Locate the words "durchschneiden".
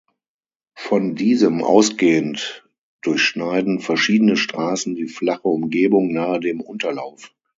3.03-3.77